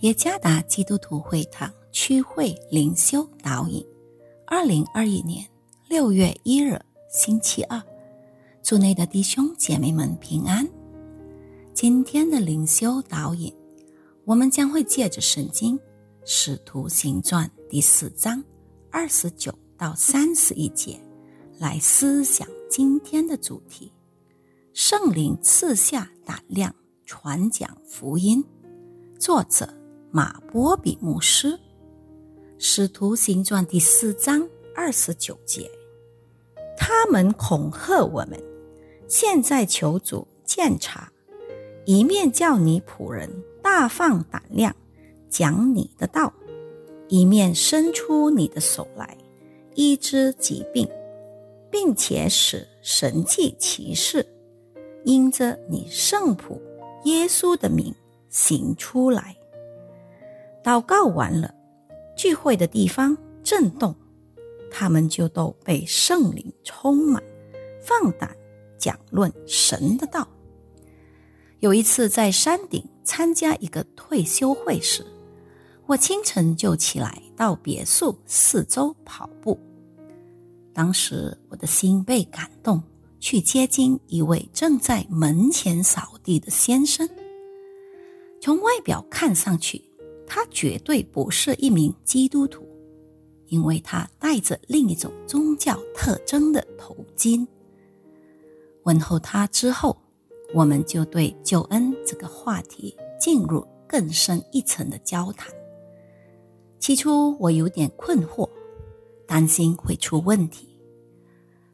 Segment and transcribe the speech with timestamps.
[0.00, 3.82] 耶加达基督徒会堂区会灵修导引，
[4.46, 5.46] 二零二一年
[5.88, 6.78] 六月一日
[7.10, 7.82] 星期二，
[8.62, 10.68] 祝内的弟兄姐妹们平安。
[11.72, 13.50] 今天的灵修导引，
[14.26, 15.78] 我们将会借着圣经
[16.26, 18.44] 《使徒行传》第四章
[18.90, 21.00] 二十九到三十一节
[21.58, 23.90] 来思想今天的主题：
[24.74, 26.74] 圣灵赐下胆量
[27.06, 28.44] 传讲福音。
[29.18, 29.75] 作者。
[30.16, 31.48] 马波比牧师，
[32.56, 35.70] 《使徒行传》第四章二十九节，
[36.74, 38.42] 他们恐吓我们，
[39.06, 41.12] 现在求主鉴察，
[41.84, 43.28] 一面叫你仆人
[43.62, 44.74] 大放胆量
[45.28, 46.32] 讲你的道，
[47.08, 49.18] 一面伸出你的手来
[49.74, 50.88] 医治疾病，
[51.70, 54.26] 并且使神迹奇事
[55.04, 56.58] 因着你圣仆
[57.04, 57.94] 耶稣的名
[58.30, 59.36] 行出来。
[60.66, 61.54] 祷告完了，
[62.16, 63.94] 聚会的地方震动，
[64.68, 67.22] 他们就都被圣灵充满，
[67.80, 68.36] 放胆
[68.76, 70.26] 讲论神的道。
[71.60, 75.06] 有一次在山顶参加一个退休会时，
[75.86, 79.56] 我清晨就起来到别墅四周跑步。
[80.74, 82.82] 当时我的心被感动，
[83.20, 87.08] 去接近一位正在门前扫地的先生。
[88.40, 89.80] 从外表看上去。
[90.36, 92.62] 他绝对不是一名基督徒，
[93.46, 97.46] 因为他戴着另一种宗教特征的头巾。
[98.82, 99.96] 问候他之后，
[100.52, 105.50] 我们就对救恩这个话题进入更深一层的交谈。
[106.80, 108.46] 起初我有点困惑，
[109.26, 110.68] 担心会出问题。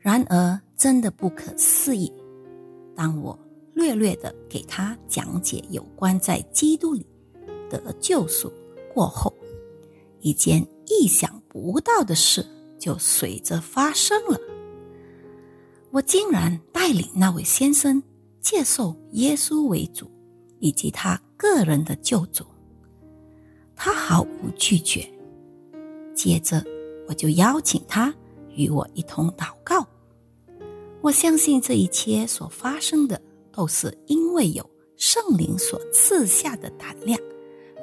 [0.00, 2.12] 然而真的不可思议，
[2.96, 3.38] 当我
[3.72, 7.06] 略略的给他讲解有关在基督里。
[7.68, 8.52] 得救赎
[8.92, 9.32] 过后，
[10.20, 12.44] 一件意想不到的事
[12.78, 14.38] 就随着发生了。
[15.90, 18.02] 我竟然带领那位先生
[18.40, 20.10] 接受耶稣为主，
[20.58, 22.44] 以及他个人的救主。
[23.74, 25.08] 他毫无拒绝。
[26.14, 26.62] 接着，
[27.08, 28.14] 我就邀请他
[28.54, 29.86] 与我一同祷告。
[31.00, 33.20] 我相信这一切所发生的，
[33.52, 37.18] 都是因为有圣灵所赐下的胆量。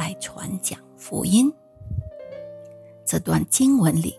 [0.00, 1.52] 来传讲福音。
[3.04, 4.18] 这段经文里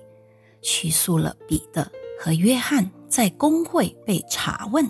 [0.62, 4.88] 叙述了彼得和约翰在公会被查问，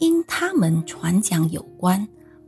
[0.00, 2.04] 因他们传讲有关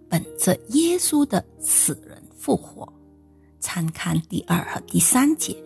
[0.09, 2.93] 本着耶稣的死人复活。
[3.61, 5.57] 参看第二和第三节。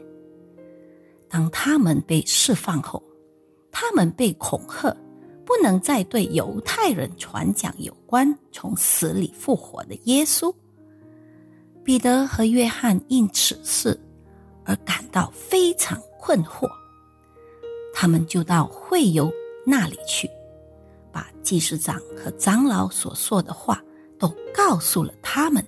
[1.31, 3.03] 当他们被释放后，
[3.71, 4.95] 他们被恐吓，
[5.47, 10.55] 不能再对犹太人传讲有关从死里复活的耶稣。
[11.85, 13.99] 彼得和约翰因此事
[14.65, 16.67] 而感到非常困惑，
[17.93, 19.31] 他们就到会友
[19.67, 20.29] 那里去，
[21.13, 23.85] 把祭司长和长老所说的话
[24.19, 25.63] 都告诉了他们。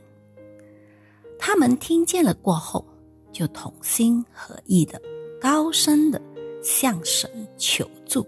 [1.39, 2.83] 他们听见了过后，
[3.31, 4.99] 就同心合意的、
[5.39, 6.19] 高声的
[6.63, 8.27] 向神求助，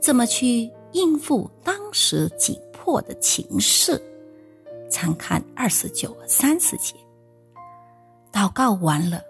[0.00, 4.00] 怎么去应付当时紧迫的情势。
[4.92, 6.94] 参看二十九三十节。
[8.30, 9.22] 祷告完了，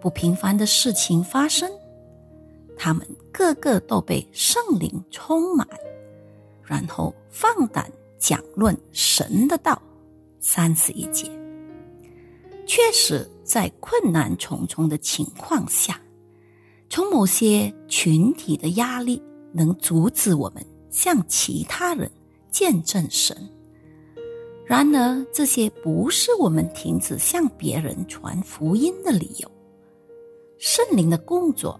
[0.00, 1.68] 不平凡的事情发生，
[2.78, 5.66] 他们个个都被圣灵充满，
[6.64, 9.82] 然后放胆讲论神的道。
[10.42, 11.30] 三十一节，
[12.66, 16.00] 确实在困难重重的情况下，
[16.88, 19.22] 从某些群体的压力
[19.52, 22.10] 能阻止我们向其他人
[22.50, 23.36] 见证神。
[24.70, 29.50] 然而，这些不是我们停止向别人传福音的理由。
[30.58, 31.78] 圣灵的工作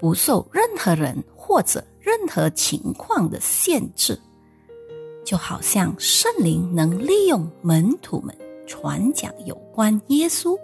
[0.00, 4.18] 不受任何人或者任何情况的限制，
[5.22, 8.34] 就好像圣灵能利用门徒们
[8.66, 10.58] 传讲有关耶稣，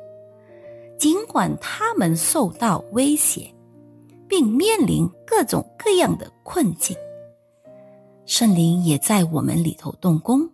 [0.96, 3.46] 尽管他们受到威胁，
[4.26, 6.96] 并面临各种各样的困境，
[8.24, 10.50] 圣灵也在我们里头动工。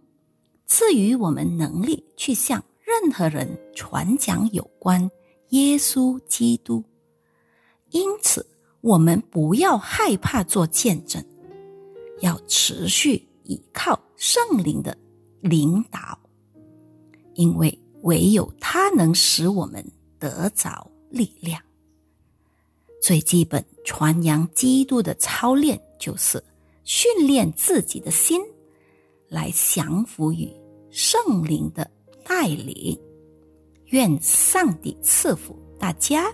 [0.66, 5.10] 赐予我们能力去向任何人传讲有关
[5.50, 6.82] 耶稣基督，
[7.90, 8.46] 因此
[8.80, 11.24] 我们不要害怕做见证，
[12.20, 14.96] 要持续依靠圣灵的
[15.40, 16.18] 领导，
[17.34, 19.84] 因为唯有他能使我们
[20.18, 21.60] 得着力量。
[23.00, 26.42] 最基本传扬基督的操练，就是
[26.84, 28.40] 训练自己的心。
[29.34, 30.48] 来降服于
[30.90, 31.90] 圣灵的
[32.24, 32.96] 带领，
[33.86, 36.32] 愿上帝赐福大家。